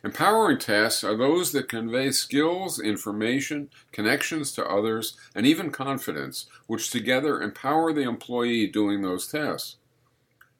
Empowering 0.03 0.58
tasks 0.58 1.03
are 1.03 1.17
those 1.17 1.51
that 1.51 1.67
convey 1.67 2.12
skills, 2.12 2.79
information, 2.79 3.70
connections 3.91 4.51
to 4.53 4.65
others, 4.65 5.17
and 5.36 5.46
even 5.46 5.72
confidence, 5.72 6.46
which 6.67 6.89
together 6.89 7.41
empower 7.41 7.91
the 7.91 8.03
employee 8.03 8.67
doing 8.67 9.01
those 9.01 9.27
tasks. 9.27 9.77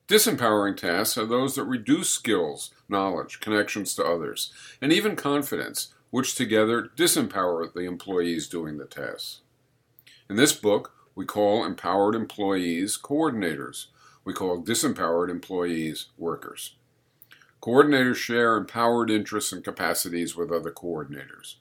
Disempowering 0.08 0.78
tasks 0.78 1.18
are 1.18 1.26
those 1.26 1.56
that 1.56 1.64
reduce 1.64 2.10
skills, 2.10 2.72
knowledge, 2.90 3.40
connections 3.40 3.96
to 3.96 4.04
others, 4.04 4.52
and 4.82 4.92
even 4.92 5.16
confidence, 5.16 5.94
which 6.10 6.36
together 6.36 6.90
disempower 6.96 7.72
the 7.72 7.82
employees 7.82 8.48
doing 8.48 8.78
the 8.78 8.86
tasks. 8.86 9.42
In 10.28 10.38
this 10.38 10.54
book, 10.54 10.92
we 11.14 11.24
call 11.24 11.64
empowered 11.64 12.16
employees 12.16 12.98
coordinators. 12.98 13.88
We 14.24 14.34
call 14.34 14.64
disempowered 14.64 15.30
employees 15.30 16.08
workers. 16.18 16.74
Coordinators 17.62 18.16
share 18.16 18.58
empowered 18.58 19.12
interests 19.12 19.52
and 19.52 19.64
capacities 19.64 20.36
with 20.36 20.52
other 20.52 20.72
coordinators. 20.72 21.56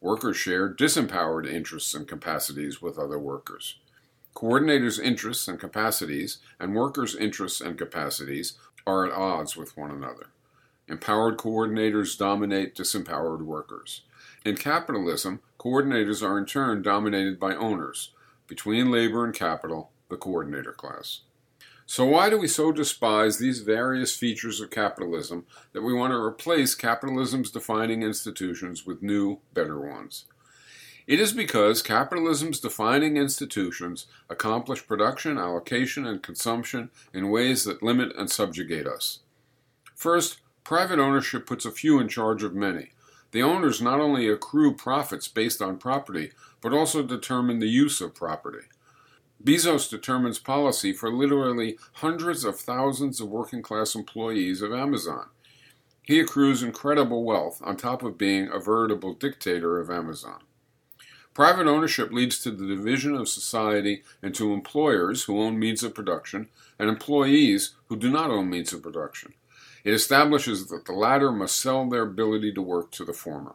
Workers 0.00 0.38
share 0.38 0.72
disempowered 0.72 1.46
interests 1.46 1.92
and 1.94 2.08
capacities 2.08 2.80
with 2.80 2.98
other 2.98 3.18
workers. 3.18 3.76
Coordinators' 4.34 4.98
interests 4.98 5.46
and 5.46 5.60
capacities 5.60 6.38
and 6.58 6.74
workers' 6.74 7.14
interests 7.14 7.60
and 7.60 7.76
capacities 7.76 8.54
are 8.86 9.04
at 9.04 9.12
odds 9.12 9.54
with 9.54 9.76
one 9.76 9.90
another. 9.90 10.28
Empowered 10.88 11.36
coordinators 11.36 12.16
dominate 12.16 12.74
disempowered 12.74 13.42
workers. 13.42 14.02
In 14.44 14.56
capitalism, 14.56 15.40
coordinators 15.58 16.22
are 16.22 16.38
in 16.38 16.46
turn 16.46 16.82
dominated 16.82 17.40
by 17.40 17.54
owners. 17.54 18.12
Between 18.46 18.90
labor 18.90 19.24
and 19.24 19.34
capital, 19.34 19.90
the 20.08 20.16
coordinator 20.16 20.72
class. 20.72 21.20
So, 21.84 22.04
why 22.04 22.28
do 22.28 22.38
we 22.38 22.48
so 22.48 22.70
despise 22.70 23.38
these 23.38 23.60
various 23.60 24.14
features 24.14 24.60
of 24.60 24.70
capitalism 24.70 25.46
that 25.72 25.82
we 25.82 25.94
want 25.94 26.12
to 26.12 26.18
replace 26.18 26.74
capitalism's 26.74 27.50
defining 27.50 28.02
institutions 28.02 28.86
with 28.86 29.02
new, 29.02 29.40
better 29.54 29.80
ones? 29.80 30.26
It 31.06 31.18
is 31.18 31.32
because 31.32 31.80
capitalism's 31.80 32.60
defining 32.60 33.16
institutions 33.16 34.06
accomplish 34.28 34.86
production, 34.86 35.38
allocation, 35.38 36.06
and 36.06 36.22
consumption 36.22 36.90
in 37.14 37.30
ways 37.30 37.64
that 37.64 37.82
limit 37.82 38.14
and 38.16 38.30
subjugate 38.30 38.86
us. 38.86 39.20
First, 39.94 40.40
private 40.64 40.98
ownership 40.98 41.46
puts 41.46 41.64
a 41.64 41.70
few 41.70 41.98
in 41.98 42.08
charge 42.08 42.42
of 42.42 42.54
many. 42.54 42.90
The 43.30 43.42
owners 43.42 43.82
not 43.82 44.00
only 44.00 44.28
accrue 44.28 44.74
profits 44.74 45.28
based 45.28 45.60
on 45.60 45.78
property, 45.78 46.32
but 46.60 46.72
also 46.72 47.02
determine 47.02 47.58
the 47.58 47.68
use 47.68 48.00
of 48.00 48.14
property. 48.14 48.66
Bezos 49.42 49.88
determines 49.88 50.38
policy 50.38 50.92
for 50.92 51.12
literally 51.12 51.78
hundreds 51.94 52.44
of 52.44 52.58
thousands 52.58 53.20
of 53.20 53.28
working 53.28 53.62
class 53.62 53.94
employees 53.94 54.62
of 54.62 54.72
Amazon. 54.72 55.26
He 56.02 56.18
accrues 56.18 56.62
incredible 56.62 57.22
wealth 57.22 57.60
on 57.62 57.76
top 57.76 58.02
of 58.02 58.18
being 58.18 58.48
a 58.50 58.58
veritable 58.58 59.12
dictator 59.14 59.78
of 59.78 59.90
Amazon. 59.90 60.40
Private 61.34 61.68
ownership 61.68 62.10
leads 62.10 62.40
to 62.40 62.50
the 62.50 62.66
division 62.66 63.14
of 63.14 63.28
society 63.28 64.02
into 64.22 64.52
employers 64.52 65.24
who 65.24 65.40
own 65.40 65.56
means 65.56 65.84
of 65.84 65.94
production 65.94 66.48
and 66.78 66.88
employees 66.88 67.74
who 67.86 67.96
do 67.96 68.10
not 68.10 68.30
own 68.30 68.50
means 68.50 68.72
of 68.72 68.82
production. 68.82 69.34
It 69.88 69.94
establishes 69.94 70.66
that 70.66 70.84
the 70.84 70.92
latter 70.92 71.32
must 71.32 71.58
sell 71.58 71.88
their 71.88 72.02
ability 72.02 72.52
to 72.52 72.60
work 72.60 72.90
to 72.90 73.06
the 73.06 73.14
former. 73.14 73.54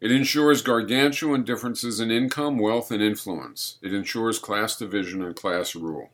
It 0.00 0.10
ensures 0.10 0.60
gargantuan 0.60 1.44
differences 1.44 2.00
in 2.00 2.10
income, 2.10 2.58
wealth, 2.58 2.90
and 2.90 3.00
influence. 3.00 3.78
It 3.80 3.94
ensures 3.94 4.40
class 4.40 4.76
division 4.76 5.22
and 5.22 5.36
class 5.36 5.76
rule. 5.76 6.10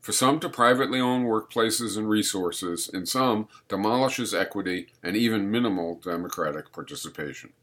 For 0.00 0.12
some 0.12 0.38
to 0.38 0.48
privately 0.48 1.00
own 1.00 1.24
workplaces 1.24 1.98
and 1.98 2.08
resources, 2.08 2.88
in 2.88 3.06
some 3.06 3.48
demolishes 3.68 4.32
equity 4.32 4.86
and 5.02 5.16
even 5.16 5.50
minimal 5.50 5.96
democratic 5.96 6.70
participation. 6.70 7.54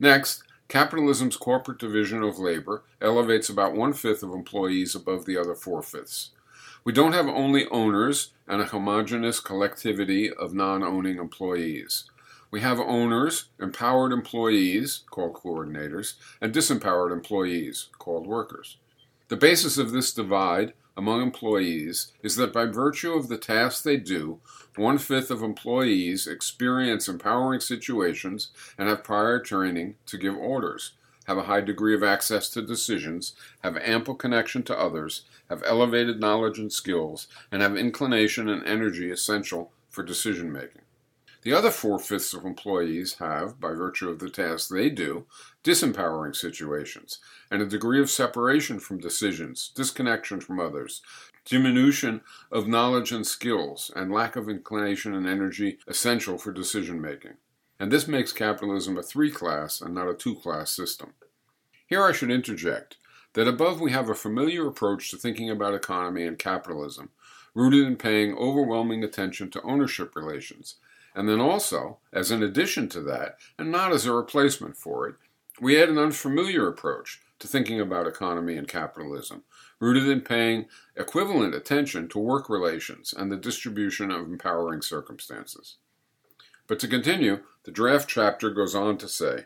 Next, 0.00 0.42
capitalism's 0.68 1.36
corporate 1.36 1.76
division 1.76 2.22
of 2.22 2.38
labor 2.38 2.84
elevates 2.98 3.50
about 3.50 3.76
one 3.76 3.92
fifth 3.92 4.22
of 4.22 4.32
employees 4.32 4.94
above 4.94 5.26
the 5.26 5.36
other 5.36 5.54
four 5.54 5.82
fifths. 5.82 6.30
We 6.84 6.92
don't 6.92 7.14
have 7.14 7.26
only 7.26 7.66
owners 7.70 8.34
and 8.46 8.60
a 8.60 8.66
homogeneous 8.66 9.40
collectivity 9.40 10.30
of 10.30 10.52
non 10.52 10.82
owning 10.82 11.16
employees. 11.16 12.04
We 12.50 12.60
have 12.60 12.78
owners, 12.78 13.48
empowered 13.58 14.12
employees, 14.12 15.02
called 15.10 15.32
coordinators, 15.32 16.16
and 16.42 16.52
disempowered 16.52 17.10
employees, 17.10 17.88
called 17.98 18.26
workers. 18.26 18.76
The 19.28 19.36
basis 19.36 19.78
of 19.78 19.92
this 19.92 20.12
divide, 20.12 20.74
among 20.94 21.22
employees 21.22 22.12
is 22.22 22.36
that 22.36 22.52
by 22.52 22.66
virtue 22.66 23.14
of 23.14 23.28
the 23.28 23.38
tasks 23.38 23.80
they 23.80 23.96
do, 23.96 24.40
one 24.76 24.98
fifth 24.98 25.30
of 25.30 25.42
employees 25.42 26.26
experience 26.26 27.08
empowering 27.08 27.60
situations 27.60 28.50
and 28.76 28.90
have 28.90 29.02
prior 29.02 29.40
training 29.40 29.94
to 30.04 30.18
give 30.18 30.36
orders, 30.36 30.92
have 31.24 31.38
a 31.38 31.44
high 31.44 31.60
degree 31.60 31.94
of 31.94 32.02
access 32.02 32.48
to 32.50 32.62
decisions, 32.62 33.34
have 33.62 33.76
ample 33.78 34.14
connection 34.14 34.62
to 34.64 34.78
others, 34.78 35.22
have 35.48 35.62
elevated 35.66 36.20
knowledge 36.20 36.58
and 36.58 36.72
skills, 36.72 37.26
and 37.50 37.62
have 37.62 37.76
inclination 37.76 38.48
and 38.48 38.66
energy 38.66 39.10
essential 39.10 39.72
for 39.90 40.02
decision 40.02 40.52
making. 40.52 40.82
The 41.42 41.52
other 41.52 41.70
four 41.70 41.98
fifths 41.98 42.32
of 42.32 42.46
employees 42.46 43.14
have, 43.14 43.60
by 43.60 43.72
virtue 43.72 44.08
of 44.08 44.18
the 44.18 44.30
tasks 44.30 44.68
they 44.68 44.88
do, 44.88 45.26
disempowering 45.62 46.34
situations, 46.34 47.18
and 47.50 47.60
a 47.60 47.66
degree 47.66 48.00
of 48.00 48.08
separation 48.08 48.80
from 48.80 48.98
decisions, 48.98 49.70
disconnection 49.74 50.40
from 50.40 50.58
others, 50.58 51.02
diminution 51.44 52.22
of 52.50 52.66
knowledge 52.66 53.12
and 53.12 53.26
skills, 53.26 53.90
and 53.94 54.10
lack 54.10 54.36
of 54.36 54.48
inclination 54.48 55.14
and 55.14 55.26
energy 55.26 55.78
essential 55.86 56.38
for 56.38 56.50
decision 56.50 56.98
making. 56.98 57.34
And 57.78 57.90
this 57.90 58.06
makes 58.06 58.32
capitalism 58.32 58.96
a 58.96 59.02
three 59.02 59.30
class 59.30 59.80
and 59.80 59.94
not 59.94 60.08
a 60.08 60.14
two 60.14 60.36
class 60.36 60.70
system. 60.70 61.14
Here 61.86 62.02
I 62.02 62.12
should 62.12 62.30
interject 62.30 62.96
that 63.34 63.48
above 63.48 63.80
we 63.80 63.92
have 63.92 64.08
a 64.08 64.14
familiar 64.14 64.66
approach 64.66 65.10
to 65.10 65.16
thinking 65.16 65.50
about 65.50 65.74
economy 65.74 66.24
and 66.24 66.38
capitalism, 66.38 67.10
rooted 67.54 67.86
in 67.86 67.96
paying 67.96 68.36
overwhelming 68.36 69.04
attention 69.04 69.50
to 69.50 69.62
ownership 69.62 70.16
relations. 70.16 70.76
And 71.14 71.28
then 71.28 71.40
also, 71.40 71.98
as 72.12 72.30
an 72.30 72.42
addition 72.42 72.88
to 72.90 73.00
that, 73.02 73.36
and 73.58 73.70
not 73.70 73.92
as 73.92 74.06
a 74.06 74.12
replacement 74.12 74.76
for 74.76 75.08
it, 75.08 75.16
we 75.60 75.80
add 75.80 75.88
an 75.88 75.98
unfamiliar 75.98 76.66
approach 76.66 77.20
to 77.38 77.46
thinking 77.46 77.80
about 77.80 78.06
economy 78.06 78.56
and 78.56 78.66
capitalism, 78.66 79.44
rooted 79.78 80.08
in 80.08 80.20
paying 80.20 80.66
equivalent 80.96 81.54
attention 81.54 82.08
to 82.08 82.18
work 82.18 82.48
relations 82.48 83.12
and 83.16 83.30
the 83.30 83.36
distribution 83.36 84.10
of 84.10 84.22
empowering 84.22 84.82
circumstances. 84.82 85.76
But 86.66 86.78
to 86.80 86.88
continue, 86.88 87.40
the 87.64 87.70
draft 87.70 88.08
chapter 88.08 88.50
goes 88.50 88.74
on 88.74 88.98
to 88.98 89.08
say 89.08 89.44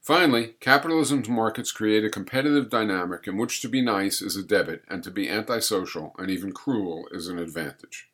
Finally, 0.00 0.54
capitalism's 0.60 1.28
markets 1.28 1.72
create 1.72 2.04
a 2.04 2.10
competitive 2.10 2.70
dynamic 2.70 3.26
in 3.26 3.36
which 3.36 3.60
to 3.60 3.68
be 3.68 3.82
nice 3.82 4.22
is 4.22 4.34
a 4.34 4.42
debit 4.42 4.82
and 4.88 5.04
to 5.04 5.10
be 5.10 5.28
antisocial 5.28 6.14
and 6.18 6.30
even 6.30 6.52
cruel 6.52 7.06
is 7.12 7.28
an 7.28 7.38
advantage. 7.38 8.08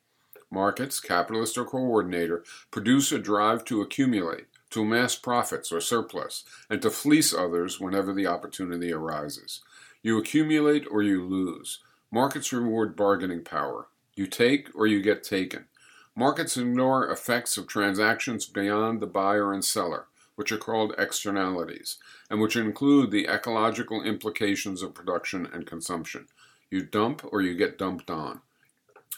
Markets, 0.51 0.99
capitalist 0.99 1.57
or 1.57 1.65
coordinator, 1.65 2.43
produce 2.71 3.11
a 3.11 3.19
drive 3.19 3.63
to 3.65 3.81
accumulate, 3.81 4.47
to 4.69 4.81
amass 4.81 5.15
profits 5.15 5.71
or 5.71 5.79
surplus, 5.79 6.43
and 6.69 6.81
to 6.81 6.89
fleece 6.89 7.33
others 7.33 7.79
whenever 7.79 8.13
the 8.13 8.27
opportunity 8.27 8.91
arises. 8.91 9.61
You 10.01 10.17
accumulate 10.17 10.85
or 10.89 11.01
you 11.03 11.23
lose. 11.23 11.79
Markets 12.11 12.53
reward 12.53 12.95
bargaining 12.95 13.43
power. 13.43 13.87
You 14.15 14.27
take 14.27 14.69
or 14.75 14.87
you 14.87 15.01
get 15.01 15.23
taken. 15.23 15.65
Markets 16.19 16.57
ignore 16.57 17.11
effects 17.11 17.57
of 17.57 17.67
transactions 17.67 18.47
beyond 18.47 18.99
the 18.99 19.05
buyer 19.05 19.53
and 19.53 19.63
seller, 19.63 20.07
which 20.33 20.51
are 20.51 20.57
called 20.57 20.95
externalities, 20.97 21.97
and 22.27 22.41
which 22.41 22.55
include 22.55 23.11
the 23.11 23.27
ecological 23.27 24.01
implications 24.01 24.81
of 24.81 24.95
production 24.95 25.47
and 25.53 25.67
consumption. 25.67 26.25
You 26.71 26.81
dump 26.81 27.21
or 27.31 27.43
you 27.43 27.53
get 27.53 27.77
dumped 27.77 28.09
on. 28.09 28.41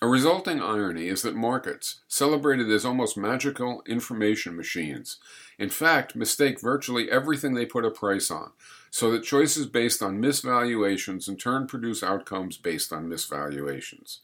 A 0.01 0.07
resulting 0.09 0.61
irony 0.61 1.07
is 1.07 1.21
that 1.21 1.37
markets, 1.37 2.01
celebrated 2.09 2.69
as 2.69 2.83
almost 2.83 3.15
magical 3.15 3.81
information 3.87 4.57
machines, 4.57 5.19
in 5.57 5.69
fact 5.69 6.17
mistake 6.17 6.59
virtually 6.59 7.09
everything 7.09 7.53
they 7.53 7.65
put 7.65 7.85
a 7.85 7.91
price 7.91 8.29
on, 8.29 8.51
so 8.91 9.09
that 9.11 9.23
choices 9.23 9.67
based 9.67 10.03
on 10.03 10.21
misvaluations 10.21 11.29
in 11.29 11.37
turn 11.37 11.65
produce 11.65 12.03
outcomes 12.03 12.57
based 12.57 12.91
on 12.91 13.07
misvaluations. 13.07 14.17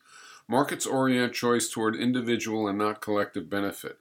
Markets 0.48 0.86
orient 0.86 1.34
choice 1.34 1.70
toward 1.70 1.96
individual 1.96 2.68
and 2.68 2.78
not 2.78 3.02
collective 3.02 3.50
benefit. 3.50 3.98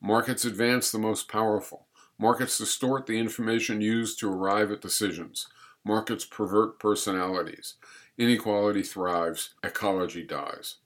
Markets 0.00 0.44
advance 0.44 0.90
the 0.90 0.98
most 0.98 1.28
powerful. 1.28 1.86
Markets 2.18 2.58
distort 2.58 3.06
the 3.06 3.18
information 3.18 3.80
used 3.80 4.18
to 4.18 4.32
arrive 4.32 4.72
at 4.72 4.80
decisions. 4.80 5.46
Markets 5.84 6.24
pervert 6.24 6.78
personalities. 6.78 7.74
Inequality 8.18 8.82
thrives, 8.82 9.54
ecology 9.62 10.24
dies. 10.24 10.76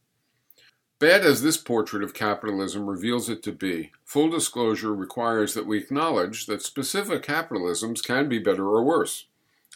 Bad 0.98 1.24
as 1.24 1.42
this 1.42 1.56
portrait 1.56 2.02
of 2.02 2.12
capitalism 2.12 2.86
reveals 2.88 3.28
it 3.28 3.42
to 3.44 3.52
be, 3.52 3.92
full 4.04 4.28
disclosure 4.28 4.92
requires 4.92 5.54
that 5.54 5.66
we 5.66 5.78
acknowledge 5.78 6.46
that 6.46 6.60
specific 6.60 7.22
capitalisms 7.22 8.02
can 8.02 8.28
be 8.28 8.38
better 8.38 8.66
or 8.66 8.82
worse. 8.82 9.26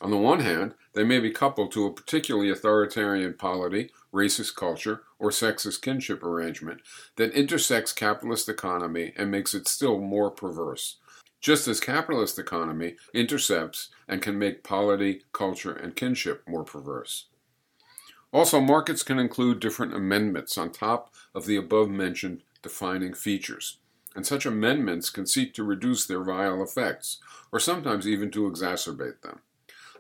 On 0.01 0.11
the 0.11 0.17
one 0.17 0.41
hand, 0.41 0.75
they 0.95 1.05
may 1.05 1.21
be 1.21 1.31
coupled 1.31 1.71
to 1.73 1.87
a 1.87 1.93
particularly 1.93 2.51
authoritarian 2.51 3.35
polity, 3.35 3.93
racist 4.13 4.55
culture, 4.55 5.03
or 5.19 5.31
sexist 5.31 5.83
kinship 5.83 6.23
arrangement 6.23 6.81
that 7.17 7.33
intersects 7.33 7.93
capitalist 7.93 8.49
economy 8.49 9.13
and 9.17 9.31
makes 9.31 9.55
it 9.55 9.67
still 9.67 9.99
more 9.99 10.31
perverse. 10.31 10.97
Just 11.41 11.67
as 11.67 11.81
capitalist 11.81 12.39
economy 12.39 12.97
intercepts 13.13 13.89
and 14.07 14.23
can 14.23 14.39
make 14.39 14.63
polity, 14.63 15.23
culture, 15.33 15.73
and 15.73 15.97
kinship 15.97 16.43
more 16.47 16.65
perverse. 16.65 17.27
Also, 18.33 18.61
markets 18.61 19.03
can 19.03 19.19
include 19.19 19.61
different 19.61 19.95
amendments 19.95 20.57
on 20.57 20.71
top 20.71 21.13
of 21.35 21.47
the 21.47 21.57
above 21.57 21.91
mentioned 21.91 22.43
defining 22.63 23.13
features, 23.13 23.79
and 24.15 24.27
such 24.27 24.47
amendments 24.47 25.11
can 25.11 25.27
seek 25.27 25.53
to 25.53 25.65
reduce 25.65 26.07
their 26.07 26.23
vile 26.23 26.63
effects, 26.63 27.19
or 27.51 27.59
sometimes 27.59 28.07
even 28.07 28.31
to 28.31 28.49
exacerbate 28.49 29.21
them. 29.23 29.41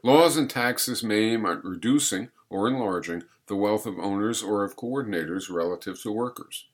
Laws 0.03 0.37
and 0.37 0.49
taxes 0.49 1.03
may 1.03 1.33
aim 1.33 1.45
at 1.45 1.65
reducing 1.65 2.31
or 2.53 2.69
enlarging 2.69 3.25
the 3.47 3.57
wealth 3.57 3.87
of 3.87 3.99
owners 3.99 4.43
or 4.43 4.63
of 4.63 4.77
coordinators 4.77 5.51
relative 5.51 6.01
to 6.03 6.13
workers. 6.13 6.67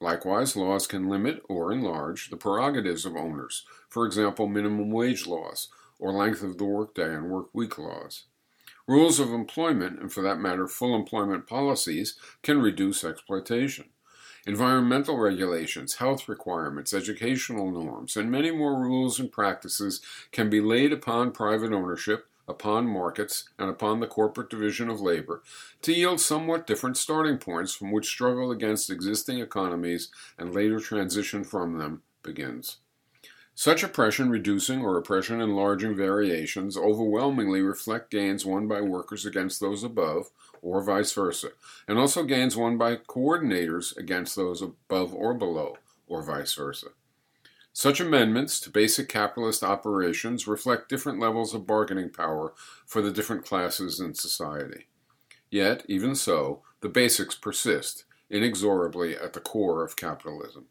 Likewise, 0.00 0.56
laws 0.56 0.86
can 0.86 1.08
limit 1.08 1.42
or 1.48 1.70
enlarge 1.70 2.30
the 2.30 2.36
prerogatives 2.36 3.04
of 3.04 3.14
owners, 3.14 3.64
for 3.88 4.04
example, 4.06 4.48
minimum 4.48 4.90
wage 4.90 5.26
laws, 5.26 5.68
or 5.98 6.12
length 6.12 6.42
of 6.42 6.58
the 6.58 6.64
workday 6.64 7.14
and 7.14 7.30
work 7.30 7.48
week 7.52 7.78
laws. 7.78 8.24
Rules 8.88 9.20
of 9.20 9.32
employment, 9.32 10.00
and 10.00 10.12
for 10.12 10.22
that 10.22 10.40
matter, 10.40 10.66
full 10.66 10.96
employment 10.96 11.46
policies, 11.46 12.16
can 12.42 12.60
reduce 12.60 13.04
exploitation. 13.04 13.90
Environmental 14.44 15.18
regulations, 15.18 15.96
health 15.96 16.28
requirements, 16.28 16.92
educational 16.92 17.70
norms, 17.70 18.16
and 18.16 18.28
many 18.28 18.50
more 18.50 18.80
rules 18.80 19.20
and 19.20 19.30
practices 19.30 20.00
can 20.32 20.50
be 20.50 20.60
laid 20.60 20.92
upon 20.92 21.30
private 21.30 21.72
ownership, 21.72 22.26
upon 22.48 22.86
markets, 22.86 23.48
and 23.58 23.70
upon 23.70 24.00
the 24.00 24.06
corporate 24.06 24.50
division 24.50 24.88
of 24.88 25.00
labor 25.00 25.42
to 25.82 25.92
yield 25.92 26.20
somewhat 26.20 26.66
different 26.66 26.96
starting 26.96 27.38
points 27.38 27.74
from 27.74 27.92
which 27.92 28.08
struggle 28.08 28.50
against 28.50 28.90
existing 28.90 29.38
economies 29.38 30.10
and 30.38 30.54
later 30.54 30.80
transition 30.80 31.44
from 31.44 31.78
them 31.78 32.02
begins. 32.22 32.78
Such 33.54 33.82
oppression 33.82 34.30
reducing 34.30 34.80
or 34.80 34.96
oppression 34.96 35.40
enlarging 35.40 35.94
variations 35.94 36.76
overwhelmingly 36.76 37.60
reflect 37.60 38.10
gains 38.10 38.46
won 38.46 38.66
by 38.66 38.80
workers 38.80 39.26
against 39.26 39.60
those 39.60 39.84
above, 39.84 40.30
or 40.62 40.82
vice 40.82 41.12
versa, 41.12 41.48
and 41.86 41.98
also 41.98 42.22
gains 42.22 42.56
won 42.56 42.78
by 42.78 42.96
coordinators 42.96 43.96
against 43.96 44.36
those 44.36 44.62
above 44.62 45.12
or 45.14 45.34
below, 45.34 45.76
or 46.06 46.22
vice 46.22 46.54
versa. 46.54 46.88
Such 47.72 48.00
amendments 48.00 48.60
to 48.60 48.70
basic 48.70 49.08
capitalist 49.08 49.64
operations 49.64 50.46
reflect 50.46 50.88
different 50.88 51.18
levels 51.18 51.54
of 51.54 51.66
bargaining 51.66 52.10
power 52.10 52.52
for 52.86 53.00
the 53.00 53.10
different 53.10 53.46
classes 53.46 53.98
in 53.98 54.14
society. 54.14 54.88
Yet, 55.50 55.84
even 55.88 56.14
so, 56.14 56.62
the 56.80 56.88
basics 56.88 57.34
persist 57.34 58.04
inexorably 58.28 59.16
at 59.16 59.32
the 59.32 59.40
core 59.40 59.84
of 59.84 59.96
capitalism. 59.96 60.66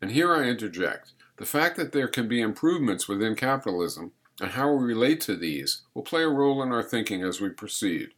And 0.00 0.10
here 0.12 0.34
I 0.34 0.44
interject 0.44 1.12
the 1.36 1.46
fact 1.46 1.76
that 1.76 1.92
there 1.92 2.08
can 2.08 2.28
be 2.28 2.40
improvements 2.40 3.08
within 3.08 3.34
capitalism 3.34 4.12
and 4.40 4.52
how 4.52 4.72
we 4.72 4.84
relate 4.84 5.20
to 5.22 5.36
these 5.36 5.82
will 5.94 6.02
play 6.02 6.22
a 6.22 6.28
role 6.28 6.62
in 6.62 6.72
our 6.72 6.82
thinking 6.82 7.22
as 7.22 7.40
we 7.40 7.50
proceed. 7.50 8.10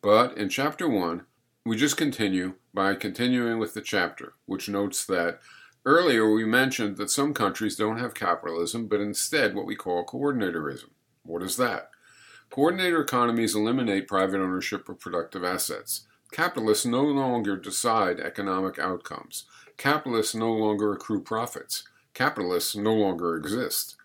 But 0.00 0.36
in 0.36 0.48
Chapter 0.48 0.88
1, 0.88 1.24
we 1.64 1.76
just 1.76 1.96
continue 1.96 2.54
by 2.74 2.94
continuing 2.94 3.58
with 3.58 3.74
the 3.74 3.80
chapter, 3.80 4.34
which 4.46 4.68
notes 4.68 5.04
that 5.06 5.40
earlier 5.84 6.30
we 6.30 6.44
mentioned 6.44 6.96
that 6.96 7.10
some 7.10 7.34
countries 7.34 7.76
don't 7.76 7.98
have 7.98 8.14
capitalism, 8.14 8.86
but 8.86 9.00
instead 9.00 9.54
what 9.54 9.66
we 9.66 9.76
call 9.76 10.04
coordinatorism. 10.04 10.90
What 11.24 11.42
is 11.42 11.56
that? 11.56 11.90
Coordinator 12.50 13.00
economies 13.00 13.54
eliminate 13.54 14.08
private 14.08 14.40
ownership 14.40 14.88
of 14.88 15.00
productive 15.00 15.44
assets. 15.44 16.06
Capitalists 16.32 16.86
no 16.86 17.02
longer 17.02 17.56
decide 17.56 18.20
economic 18.20 18.78
outcomes. 18.78 19.44
Capitalists 19.76 20.34
no 20.34 20.52
longer 20.52 20.92
accrue 20.92 21.22
profits 21.22 21.84
capitalists 22.14 22.76
no 22.76 22.94
longer 22.94 23.36
exist. 23.36 23.96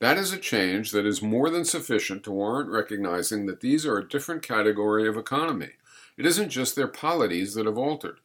That 0.00 0.18
is 0.18 0.32
a 0.32 0.38
change 0.38 0.90
that 0.90 1.06
is 1.06 1.22
more 1.22 1.50
than 1.50 1.64
sufficient 1.64 2.24
to 2.24 2.32
warrant 2.32 2.70
recognizing 2.70 3.46
that 3.46 3.60
these 3.60 3.86
are 3.86 3.98
a 3.98 4.08
different 4.08 4.42
category 4.42 5.08
of 5.08 5.16
economy. 5.16 5.70
It 6.16 6.26
isn't 6.26 6.50
just 6.50 6.76
their 6.76 6.88
polities 6.88 7.54
that 7.54 7.66
have 7.66 7.78
altered. 7.78 8.20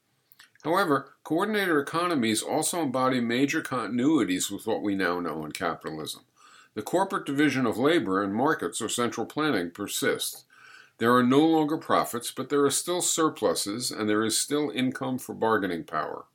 However, 0.64 1.14
coordinator 1.24 1.80
economies 1.80 2.42
also 2.42 2.82
embody 2.82 3.22
major 3.22 3.62
continuities 3.62 4.52
with 4.52 4.68
what 4.68 4.82
we 4.82 4.94
now 4.94 5.20
know 5.20 5.46
in 5.46 5.54
capitalism. 5.54 6.24
The 6.74 6.82
corporate 6.82 7.26
division 7.26 7.66
of 7.66 7.78
labor 7.78 8.22
and 8.22 8.34
markets 8.34 8.82
or 8.82 8.90
central 8.90 9.26
planning 9.26 9.72
persists. 9.72 10.44
There 10.98 11.16
are 11.16 11.24
no 11.24 11.40
longer 11.40 11.78
profits, 11.78 12.32
but 12.32 12.50
there 12.50 12.66
are 12.66 12.72
still 12.72 13.02
surpluses 13.02 13.90
and 13.90 14.10
there 14.10 14.24
is 14.24 14.38
still 14.38 14.70
income 14.70 15.18
for 15.18 15.34
bargaining 15.34 15.86
power. 15.86 16.26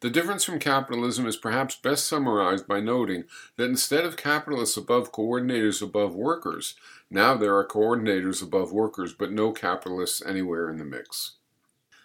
The 0.00 0.10
difference 0.10 0.44
from 0.44 0.58
capitalism 0.58 1.26
is 1.26 1.36
perhaps 1.36 1.76
best 1.76 2.06
summarized 2.06 2.66
by 2.66 2.80
noting 2.80 3.24
that 3.56 3.70
instead 3.70 4.04
of 4.04 4.16
capitalists 4.16 4.76
above 4.76 5.12
coordinators 5.12 5.80
above 5.80 6.14
workers, 6.14 6.74
now 7.08 7.36
there 7.36 7.56
are 7.56 7.66
coordinators 7.66 8.42
above 8.42 8.72
workers, 8.72 9.12
but 9.12 9.30
no 9.30 9.52
capitalists 9.52 10.20
anywhere 10.26 10.68
in 10.68 10.78
the 10.78 10.84
mix. 10.84 11.36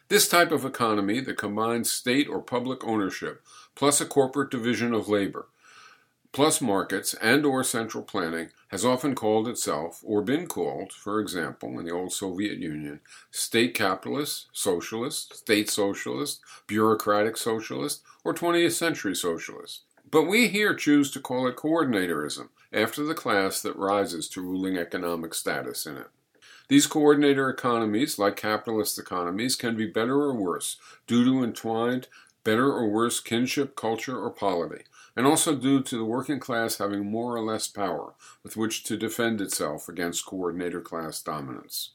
This 0.09 0.29
type 0.29 0.51
of 0.51 0.63
economy 0.63 1.19
that 1.19 1.37
combines 1.37 1.91
state 1.91 2.29
or 2.29 2.41
public 2.41 2.83
ownership 2.85 3.41
plus 3.75 3.99
a 3.99 4.05
corporate 4.05 4.51
division 4.51 4.93
of 4.93 5.09
labor 5.09 5.47
plus 6.31 6.61
markets 6.61 7.13
and 7.15 7.45
or 7.45 7.63
central 7.63 8.03
planning 8.03 8.49
has 8.67 8.85
often 8.85 9.15
called 9.15 9.47
itself 9.47 10.01
or 10.03 10.21
been 10.21 10.45
called 10.45 10.91
for 10.91 11.19
example 11.19 11.79
in 11.79 11.85
the 11.85 11.91
old 11.91 12.11
soviet 12.11 12.57
union 12.59 12.99
state 13.31 13.73
capitalist 13.73 14.47
socialist 14.51 15.35
state 15.35 15.69
socialist 15.69 16.39
bureaucratic 16.67 17.37
socialist 17.37 18.01
or 18.23 18.33
20th 18.33 18.73
century 18.73 19.15
socialist 19.15 19.81
but 20.09 20.23
we 20.23 20.47
here 20.47 20.73
choose 20.73 21.09
to 21.11 21.19
call 21.19 21.47
it 21.47 21.55
coordinatorism 21.55 22.49
after 22.71 23.03
the 23.03 23.15
class 23.15 23.61
that 23.61 23.75
rises 23.75 24.27
to 24.29 24.41
ruling 24.41 24.77
economic 24.77 25.33
status 25.33 25.85
in 25.85 25.97
it 25.97 26.07
these 26.67 26.87
coordinator 26.87 27.49
economies, 27.49 28.19
like 28.19 28.35
capitalist 28.35 28.99
economies, 28.99 29.55
can 29.55 29.75
be 29.75 29.87
better 29.87 30.15
or 30.15 30.33
worse 30.33 30.77
due 31.05 31.23
to 31.23 31.43
entwined 31.43 32.07
better 32.43 32.71
or 32.71 32.87
worse 32.87 33.19
kinship, 33.19 33.75
culture, 33.75 34.17
or 34.17 34.29
polity, 34.29 34.83
and 35.15 35.25
also 35.25 35.55
due 35.55 35.81
to 35.83 35.97
the 35.97 36.05
working 36.05 36.39
class 36.39 36.77
having 36.77 37.05
more 37.05 37.35
or 37.35 37.41
less 37.41 37.67
power 37.67 38.13
with 38.43 38.55
which 38.55 38.83
to 38.83 38.95
defend 38.95 39.41
itself 39.41 39.89
against 39.89 40.25
coordinator 40.25 40.79
class 40.79 41.21
dominance. 41.21 41.91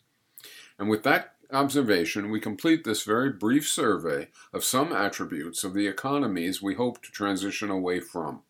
And 0.78 0.90
with 0.90 1.02
that 1.04 1.34
observation, 1.50 2.30
we 2.30 2.40
complete 2.40 2.84
this 2.84 3.02
very 3.02 3.30
brief 3.30 3.68
survey 3.68 4.28
of 4.52 4.64
some 4.64 4.92
attributes 4.92 5.64
of 5.64 5.74
the 5.74 5.86
economies 5.86 6.60
we 6.62 6.74
hope 6.74 7.02
to 7.02 7.10
transition 7.10 7.70
away 7.70 8.00
from. 8.00 8.42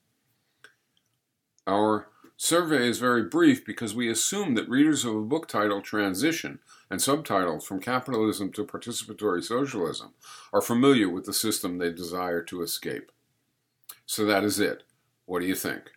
Our 1.66 2.08
survey 2.36 2.88
is 2.88 2.98
very 2.98 3.22
brief 3.22 3.64
because 3.64 3.94
we 3.94 4.10
assume 4.10 4.54
that 4.54 4.68
readers 4.68 5.04
of 5.04 5.14
a 5.14 5.20
book 5.20 5.46
titled 5.48 5.84
Transition 5.84 6.58
and 6.90 7.00
subtitled 7.00 7.62
From 7.62 7.80
Capitalism 7.80 8.52
to 8.52 8.64
Participatory 8.64 9.42
Socialism 9.42 10.14
are 10.52 10.60
familiar 10.60 11.08
with 11.08 11.24
the 11.24 11.32
system 11.32 11.78
they 11.78 11.92
desire 11.92 12.42
to 12.42 12.62
escape. 12.62 13.12
So 14.06 14.24
that 14.26 14.44
is 14.44 14.58
it. 14.58 14.82
What 15.26 15.40
do 15.40 15.46
you 15.46 15.54
think? 15.54 15.92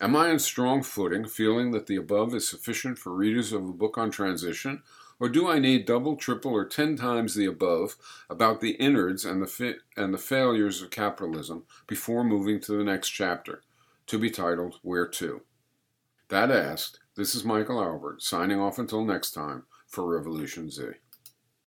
Am 0.00 0.16
I 0.16 0.30
on 0.30 0.38
strong 0.38 0.82
footing, 0.82 1.26
feeling 1.26 1.70
that 1.72 1.86
the 1.86 1.96
above 1.96 2.34
is 2.34 2.48
sufficient 2.48 2.98
for 2.98 3.14
readers 3.14 3.52
of 3.52 3.68
a 3.68 3.72
book 3.72 3.98
on 3.98 4.10
transition, 4.10 4.82
or 5.20 5.28
do 5.28 5.48
I 5.48 5.58
need 5.58 5.86
double, 5.86 6.16
triple, 6.16 6.52
or 6.52 6.64
ten 6.64 6.96
times 6.96 7.34
the 7.34 7.46
above 7.46 7.96
about 8.28 8.60
the 8.60 8.72
innards 8.72 9.24
and 9.24 9.40
the, 9.40 9.46
fi- 9.46 9.76
and 9.96 10.12
the 10.12 10.18
failures 10.18 10.82
of 10.82 10.90
capitalism 10.90 11.64
before 11.86 12.24
moving 12.24 12.60
to 12.60 12.72
the 12.72 12.82
next 12.82 13.10
chapter, 13.10 13.62
to 14.06 14.18
be 14.18 14.30
titled 14.30 14.80
Where 14.82 15.06
To? 15.06 15.42
That 16.32 16.50
asked, 16.50 16.98
this 17.14 17.34
is 17.34 17.44
Michael 17.44 17.78
Albert, 17.78 18.22
signing 18.22 18.58
off 18.58 18.78
until 18.78 19.04
next 19.04 19.32
time 19.32 19.64
for 19.86 20.06
Revolution 20.06 20.70
Z. 20.70 20.92